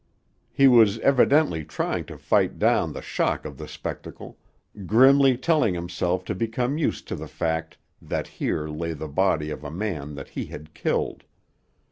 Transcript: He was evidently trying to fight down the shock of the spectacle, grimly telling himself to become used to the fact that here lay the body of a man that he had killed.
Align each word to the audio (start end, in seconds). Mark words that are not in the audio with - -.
He 0.51 0.67
was 0.67 0.97
evidently 1.01 1.63
trying 1.63 2.05
to 2.05 2.17
fight 2.17 2.57
down 2.57 2.91
the 2.91 3.03
shock 3.03 3.45
of 3.45 3.59
the 3.59 3.67
spectacle, 3.67 4.39
grimly 4.87 5.37
telling 5.37 5.75
himself 5.75 6.25
to 6.25 6.33
become 6.33 6.75
used 6.79 7.07
to 7.09 7.15
the 7.15 7.27
fact 7.27 7.77
that 8.01 8.27
here 8.27 8.67
lay 8.67 8.93
the 8.93 9.07
body 9.07 9.51
of 9.51 9.63
a 9.63 9.69
man 9.69 10.15
that 10.15 10.29
he 10.29 10.45
had 10.45 10.73
killed. 10.73 11.23